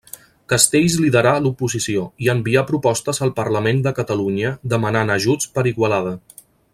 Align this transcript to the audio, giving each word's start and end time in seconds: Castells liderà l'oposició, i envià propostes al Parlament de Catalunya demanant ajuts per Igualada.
Castells 0.51 0.93
liderà 1.01 1.33
l'oposició, 1.47 2.07
i 2.27 2.31
envià 2.33 2.63
propostes 2.71 3.23
al 3.27 3.35
Parlament 3.43 3.83
de 3.89 3.93
Catalunya 4.03 4.57
demanant 4.77 5.13
ajuts 5.21 5.55
per 5.59 5.67
Igualada. 5.75 6.17